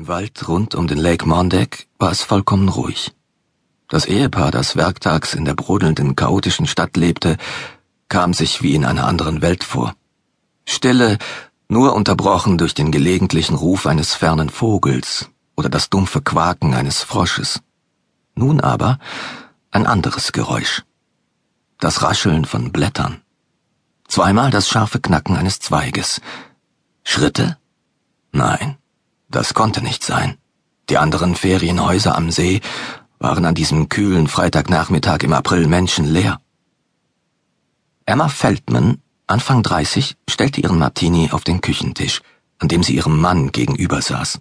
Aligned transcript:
Im 0.00 0.08
Wald 0.08 0.48
rund 0.48 0.74
um 0.74 0.86
den 0.86 0.96
Lake 0.96 1.28
Mondeck 1.28 1.86
war 1.98 2.10
es 2.10 2.22
vollkommen 2.22 2.70
ruhig. 2.70 3.12
Das 3.86 4.06
Ehepaar, 4.06 4.50
das 4.50 4.74
werktags 4.74 5.34
in 5.34 5.44
der 5.44 5.52
brodelnden, 5.52 6.16
chaotischen 6.16 6.66
Stadt 6.66 6.96
lebte, 6.96 7.36
kam 8.08 8.32
sich 8.32 8.62
wie 8.62 8.74
in 8.74 8.86
einer 8.86 9.06
anderen 9.06 9.42
Welt 9.42 9.62
vor. 9.62 9.94
Stille, 10.64 11.18
nur 11.68 11.92
unterbrochen 11.92 12.56
durch 12.56 12.72
den 12.72 12.92
gelegentlichen 12.92 13.54
Ruf 13.54 13.86
eines 13.86 14.14
fernen 14.14 14.48
Vogels 14.48 15.28
oder 15.54 15.68
das 15.68 15.90
dumpfe 15.90 16.22
Quaken 16.22 16.72
eines 16.72 17.02
Frosches. 17.02 17.60
Nun 18.34 18.62
aber 18.62 18.98
ein 19.70 19.86
anderes 19.86 20.32
Geräusch. 20.32 20.82
Das 21.78 22.00
Rascheln 22.00 22.46
von 22.46 22.72
Blättern. 22.72 23.20
Zweimal 24.08 24.50
das 24.50 24.66
scharfe 24.66 24.98
Knacken 24.98 25.36
eines 25.36 25.58
Zweiges. 25.60 26.22
Schritte? 27.04 27.58
Nein. 28.32 28.79
Das 29.30 29.54
konnte 29.54 29.82
nicht 29.82 30.02
sein. 30.04 30.36
Die 30.88 30.98
anderen 30.98 31.36
Ferienhäuser 31.36 32.16
am 32.16 32.32
See 32.32 32.60
waren 33.20 33.44
an 33.44 33.54
diesem 33.54 33.88
kühlen 33.88 34.26
Freitagnachmittag 34.26 35.22
im 35.22 35.32
April 35.32 35.68
menschenleer. 35.68 36.40
Emma 38.06 38.28
Feldman, 38.28 39.00
Anfang 39.28 39.62
30, 39.62 40.16
stellte 40.28 40.60
ihren 40.60 40.78
Martini 40.78 41.30
auf 41.30 41.44
den 41.44 41.60
Küchentisch, 41.60 42.22
an 42.58 42.66
dem 42.66 42.82
sie 42.82 42.96
ihrem 42.96 43.20
Mann 43.20 43.52
gegenüber 43.52 44.02
saß. 44.02 44.40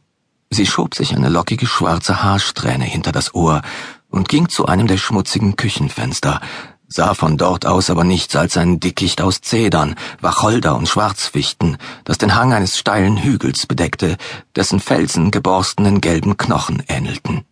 Sie 0.49 0.66
schob 0.66 0.95
sich 0.95 1.16
eine 1.16 1.30
lockige 1.30 1.67
schwarze 1.67 2.23
Haarsträhne 2.23 2.85
hinter 2.85 3.11
das 3.11 3.35
Ohr 3.35 3.61
und 4.09 4.27
ging 4.27 4.49
zu 4.49 4.66
einem 4.66 4.88
der 4.88 4.97
schmutzigen 4.97 5.55
Küchenfenster, 5.55 6.41
sah 6.89 7.13
von 7.13 7.38
dort 7.38 7.66
aus 7.66 7.89
aber 7.89 8.03
nichts 8.03 8.35
als 8.35 8.57
ein 8.57 8.79
Dickicht 8.79 9.21
aus 9.21 9.41
Zedern, 9.41 9.95
Wacholder 10.20 10.75
und 10.75 10.89
Schwarzfichten, 10.89 11.77
das 12.03 12.17
den 12.17 12.35
Hang 12.35 12.52
eines 12.52 12.77
steilen 12.77 13.17
Hügels 13.17 13.67
bedeckte, 13.67 14.17
dessen 14.55 14.80
Felsen 14.80 15.31
geborstenen 15.31 16.02
gelben 16.02 16.35
Knochen 16.35 16.83
ähnelten. 16.88 17.45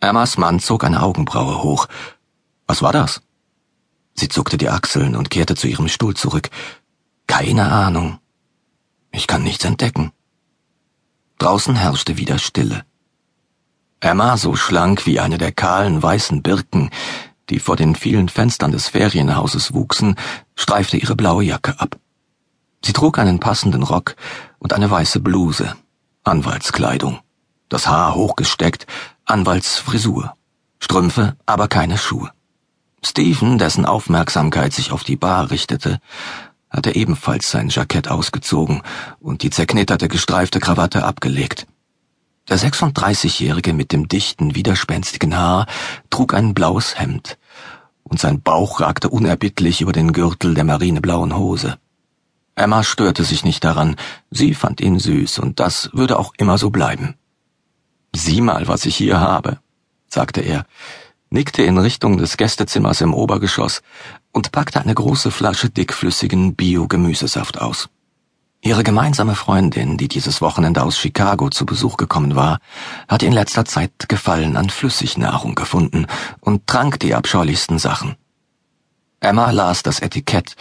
Emmas 0.00 0.36
Mann 0.36 0.60
zog 0.60 0.84
eine 0.84 1.02
Augenbraue 1.02 1.62
hoch. 1.62 1.86
Was 2.66 2.82
war 2.82 2.92
das? 2.92 3.22
Sie 4.14 4.28
zuckte 4.28 4.58
die 4.58 4.68
Achseln 4.68 5.14
und 5.14 5.30
kehrte 5.30 5.54
zu 5.54 5.68
ihrem 5.68 5.88
Stuhl 5.88 6.14
zurück. 6.14 6.50
Keine 7.26 7.70
Ahnung. 7.70 8.18
Ich 9.12 9.26
kann 9.26 9.42
nichts 9.42 9.64
entdecken. 9.64 10.12
Draußen 11.38 11.76
herrschte 11.76 12.16
wieder 12.16 12.38
Stille. 12.38 12.84
Emma, 14.00 14.36
so 14.36 14.56
schlank 14.56 15.06
wie 15.06 15.20
eine 15.20 15.38
der 15.38 15.52
kahlen 15.52 16.02
weißen 16.02 16.42
Birken, 16.42 16.90
die 17.50 17.58
vor 17.58 17.76
den 17.76 17.94
vielen 17.94 18.28
Fenstern 18.28 18.72
des 18.72 18.88
Ferienhauses 18.88 19.74
wuchsen, 19.74 20.16
streifte 20.54 20.96
ihre 20.96 21.16
blaue 21.16 21.44
Jacke 21.44 21.78
ab. 21.78 21.98
Sie 22.84 22.92
trug 22.92 23.18
einen 23.18 23.40
passenden 23.40 23.82
Rock 23.82 24.16
und 24.58 24.72
eine 24.72 24.90
weiße 24.90 25.20
Bluse, 25.20 25.74
Anwaltskleidung, 26.24 27.20
das 27.68 27.86
Haar 27.86 28.14
hochgesteckt, 28.14 28.86
Anwaltsfrisur, 29.24 30.34
Strümpfe, 30.78 31.36
aber 31.46 31.68
keine 31.68 31.98
Schuhe. 31.98 32.30
Stephen, 33.04 33.58
dessen 33.58 33.86
Aufmerksamkeit 33.86 34.72
sich 34.72 34.92
auf 34.92 35.04
die 35.04 35.16
Bar 35.16 35.50
richtete, 35.50 36.00
hatte 36.70 36.94
ebenfalls 36.94 37.50
sein 37.50 37.68
Jackett 37.68 38.08
ausgezogen 38.08 38.82
und 39.20 39.42
die 39.42 39.50
zerknitterte 39.50 40.08
gestreifte 40.08 40.60
Krawatte 40.60 41.04
abgelegt. 41.04 41.66
Der 42.48 42.58
36-Jährige 42.60 43.72
mit 43.72 43.90
dem 43.90 44.06
dichten, 44.06 44.54
widerspenstigen 44.54 45.36
Haar 45.36 45.66
trug 46.10 46.32
ein 46.32 46.54
blaues 46.54 46.96
Hemd, 46.96 47.38
und 48.04 48.20
sein 48.20 48.40
Bauch 48.40 48.80
ragte 48.80 49.08
unerbittlich 49.08 49.80
über 49.80 49.92
den 49.92 50.12
Gürtel 50.12 50.54
der 50.54 50.62
marineblauen 50.62 51.36
Hose. 51.36 51.76
Emma 52.54 52.84
störte 52.84 53.24
sich 53.24 53.44
nicht 53.44 53.64
daran, 53.64 53.96
sie 54.30 54.54
fand 54.54 54.80
ihn 54.80 55.00
süß, 55.00 55.40
und 55.40 55.58
das 55.58 55.90
würde 55.92 56.20
auch 56.20 56.34
immer 56.38 56.56
so 56.56 56.70
bleiben. 56.70 57.16
Sieh 58.14 58.40
mal, 58.40 58.68
was 58.68 58.86
ich 58.86 58.94
hier 58.94 59.18
habe, 59.18 59.58
sagte 60.08 60.40
er, 60.40 60.66
nickte 61.30 61.64
in 61.64 61.78
Richtung 61.78 62.16
des 62.16 62.36
Gästezimmers 62.36 63.00
im 63.00 63.12
Obergeschoss 63.12 63.82
und 64.30 64.52
packte 64.52 64.80
eine 64.80 64.94
große 64.94 65.32
Flasche 65.32 65.68
dickflüssigen 65.68 66.54
Bio-Gemüsesaft 66.54 67.60
aus. 67.60 67.88
Ihre 68.66 68.82
gemeinsame 68.82 69.36
Freundin, 69.36 69.96
die 69.96 70.08
dieses 70.08 70.40
Wochenende 70.40 70.82
aus 70.82 70.98
Chicago 70.98 71.50
zu 71.50 71.64
Besuch 71.64 71.96
gekommen 71.96 72.34
war, 72.34 72.58
hatte 73.06 73.24
in 73.24 73.32
letzter 73.32 73.64
Zeit 73.64 74.08
Gefallen 74.08 74.56
an 74.56 74.70
Flüssignahrung 74.70 75.54
gefunden 75.54 76.08
und 76.40 76.66
trank 76.66 76.98
die 76.98 77.14
abscheulichsten 77.14 77.78
Sachen. 77.78 78.16
Emma 79.20 79.52
las 79.52 79.84
das 79.84 80.00
Etikett 80.00 80.56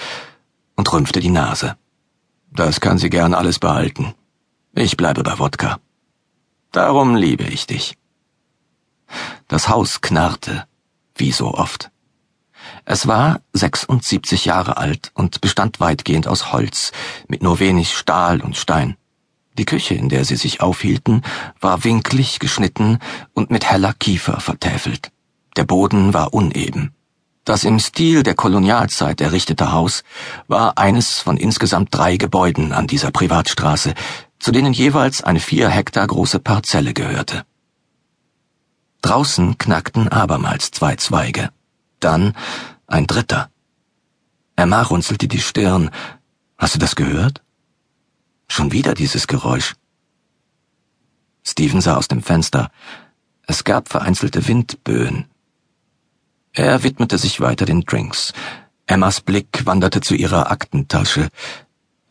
und 0.76 0.94
rümpfte 0.94 1.20
die 1.20 1.32
Nase. 1.32 1.78
Das 2.52 2.80
kann 2.80 3.00
sie 3.00 3.10
gern 3.10 3.34
alles 3.34 3.58
behalten. 3.58 4.14
Ich 4.76 4.98
bleibe 4.98 5.24
bei 5.24 5.40
Wodka. 5.40 5.80
Darum 6.72 7.16
liebe 7.16 7.46
ich 7.46 7.66
dich. 7.66 7.98
Das 9.48 9.68
Haus 9.68 10.02
knarrte, 10.02 10.68
wie 11.16 11.32
so 11.32 11.56
oft. 11.56 11.90
Es 12.86 13.08
war 13.08 13.42
76 13.54 14.46
Jahre 14.46 14.78
alt 14.78 15.12
und 15.14 15.42
bestand 15.42 15.80
weitgehend 15.80 16.28
aus 16.28 16.52
Holz, 16.52 16.92
mit 17.28 17.42
nur 17.42 17.60
wenig 17.60 17.96
Stahl 17.96 18.42
und 18.42 18.58
Stein. 18.58 18.96
Die 19.58 19.66
Küche, 19.66 19.96
in 19.96 20.10
der 20.10 20.26
sie 20.26 20.36
sich 20.36 20.62
aufhielten, 20.62 21.22
war 21.62 21.84
winklig 21.84 22.40
geschnitten 22.40 23.00
und 23.34 23.52
mit 23.52 23.70
heller 23.70 23.94
Kiefer 23.94 24.40
vertäfelt. 24.40 25.12
Der 25.56 25.64
Boden 25.64 26.14
war 26.14 26.34
uneben. 26.34 26.94
Das 27.46 27.64
im 27.64 27.80
Stil 27.80 28.24
der 28.24 28.34
Kolonialzeit 28.34 29.22
errichtete 29.22 29.72
Haus 29.72 30.04
war 30.48 30.78
eines 30.78 31.20
von 31.20 31.38
insgesamt 31.38 31.94
drei 31.94 32.18
Gebäuden 32.18 32.74
an 32.74 32.88
dieser 32.88 33.12
Privatstraße, 33.12 33.94
zu 34.40 34.52
denen 34.52 34.74
jeweils 34.74 35.24
eine 35.24 35.40
vier 35.40 35.70
Hektar 35.70 36.08
große 36.08 36.40
Parzelle 36.40 36.94
gehörte. 36.94 37.46
Draußen 39.02 39.60
knackten 39.60 40.08
abermals 40.08 40.72
zwei 40.72 40.96
Zweige. 40.96 41.52
Dann 42.06 42.34
ein 42.86 43.08
dritter. 43.08 43.50
Emma 44.56 44.84
runzelte 44.84 45.28
die 45.28 45.40
Stirn. 45.40 45.90
Hast 46.56 46.76
du 46.76 46.80
das 46.80 46.96
gehört? 46.96 47.42
Schon 48.48 48.72
wieder 48.72 48.94
dieses 48.94 49.26
Geräusch. 49.26 49.74
Steven 51.44 51.82
sah 51.82 51.98
aus 51.98 52.08
dem 52.08 52.22
Fenster. 52.22 52.70
Es 53.48 53.64
gab 53.64 53.90
vereinzelte 53.90 54.48
Windböen. 54.48 55.26
Er 56.54 56.84
widmete 56.84 57.18
sich 57.18 57.42
weiter 57.42 57.66
den 57.66 57.82
Drinks. 57.82 58.34
Emmas 58.86 59.20
Blick 59.22 59.66
wanderte 59.66 60.00
zu 60.00 60.14
ihrer 60.14 60.52
Aktentasche. 60.52 61.30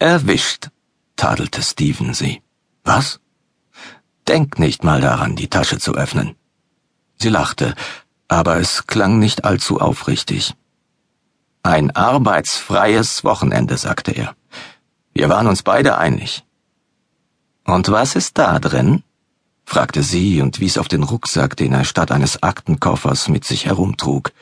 Erwischt, 0.01 0.71
tadelte 1.15 1.63
Steven 1.63 2.15
sie. 2.15 2.43
Was? 2.83 3.21
Denk 4.27 4.59
nicht 4.59 4.83
mal 4.83 5.01
daran, 5.01 5.37
die 5.37 5.49
Tasche 5.49 5.79
zu 5.79 5.95
öffnen. 5.95 6.35
Sie 7.21 7.29
lachte, 7.29 7.77
aber 8.35 8.57
es 8.57 8.89
klang 8.89 9.21
nicht 9.21 9.45
allzu 9.45 9.81
aufrichtig. 9.81 10.55
Ein 11.63 11.93
arbeitsfreies 11.93 13.23
Wochenende, 13.23 13.77
sagte 13.77 14.11
er. 14.11 14.35
Wir 15.13 15.29
waren 15.29 15.47
uns 15.47 15.63
beide 15.63 15.99
einig. 15.99 16.45
Und 17.65 17.93
was 17.93 18.17
ist 18.17 18.37
da 18.37 18.59
drin? 18.59 19.05
fragte 19.65 20.03
sie 20.03 20.43
und 20.43 20.59
wies 20.59 20.79
auf 20.79 20.89
den 20.89 21.05
Rucksack, 21.05 21.57
den 21.57 21.75
er 21.75 21.85
statt 21.85 22.11
eines 22.11 22.43
Aktenkoffers 22.43 23.29
mit 23.29 23.45
sich 23.45 23.67
herumtrug. 23.67 24.33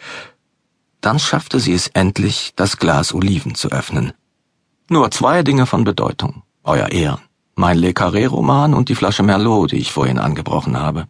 Dann 1.03 1.19
schaffte 1.19 1.61
sie 1.61 1.75
es 1.75 1.89
endlich, 1.89 2.55
das 2.57 2.79
Glas 2.79 3.13
Oliven 3.13 3.55
zu 3.55 3.69
öffnen. 3.73 4.15
Nur 4.89 5.11
zwei 5.11 5.43
Dinge 5.43 5.67
von 5.67 5.85
Bedeutung, 5.85 6.43
Euer 6.65 6.89
Ehren. 6.89 7.21
Mein 7.57 7.77
Le 7.77 7.93
Carré-Roman 7.93 8.73
und 8.73 8.89
die 8.89 8.95
Flasche 8.95 9.23
Merlot, 9.23 9.73
die 9.73 9.77
ich 9.77 9.93
vorhin 9.93 10.19
angebrochen 10.19 10.79
habe. 10.79 11.09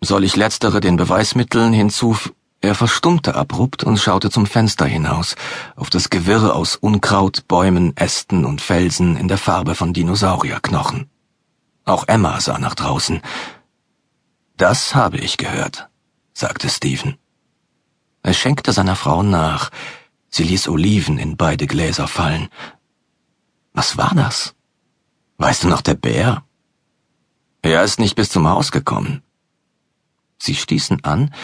Soll 0.00 0.24
ich 0.24 0.36
letztere 0.36 0.80
den 0.80 0.96
Beweismitteln 0.96 1.72
hinzuf... 1.72 2.32
Er 2.62 2.74
verstummte 2.74 3.36
abrupt 3.36 3.84
und 3.84 3.96
schaute 3.96 4.28
zum 4.28 4.44
Fenster 4.44 4.84
hinaus, 4.84 5.34
auf 5.76 5.88
das 5.88 6.10
Gewirr 6.10 6.54
aus 6.54 6.76
Unkraut, 6.76 7.48
Bäumen, 7.48 7.96
Ästen 7.96 8.44
und 8.44 8.60
Felsen 8.60 9.16
in 9.16 9.28
der 9.28 9.38
Farbe 9.38 9.74
von 9.74 9.94
Dinosaurierknochen. 9.94 11.08
Auch 11.86 12.06
Emma 12.06 12.38
sah 12.38 12.58
nach 12.58 12.74
draußen. 12.74 13.22
Das 14.58 14.94
habe 14.94 15.16
ich 15.16 15.38
gehört, 15.38 15.88
sagte 16.34 16.68
Stephen. 16.68 17.16
Er 18.22 18.34
schenkte 18.34 18.72
seiner 18.72 18.96
Frau 18.96 19.22
nach. 19.22 19.70
Sie 20.28 20.44
ließ 20.44 20.68
Oliven 20.68 21.16
in 21.16 21.38
beide 21.38 21.66
Gläser 21.66 22.08
fallen. 22.08 22.50
Was 23.72 23.96
war 23.96 24.12
das? 24.14 24.54
Weißt 25.38 25.64
du 25.64 25.68
noch 25.68 25.80
der 25.80 25.94
Bär? 25.94 26.44
Er 27.62 27.82
ist 27.84 27.98
nicht 27.98 28.16
bis 28.16 28.28
zum 28.28 28.46
Haus 28.46 28.70
gekommen. 28.70 29.22
Sie 30.40 30.54
stießen 30.54 31.04
an 31.04 31.34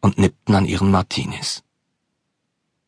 und 0.00 0.18
nippten 0.18 0.54
an 0.54 0.66
ihren 0.66 0.90
Martinis. 0.90 1.64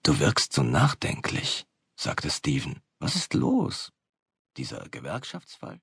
Du 0.03 0.19
wirkst 0.19 0.53
so 0.53 0.63
nachdenklich, 0.63 1.67
sagte 1.97 2.31
Steven. 2.31 2.81
Was 2.99 3.17
ist 3.17 3.35
los? 3.35 3.93
Dieser 4.57 4.89
Gewerkschaftsfall? 4.91 5.81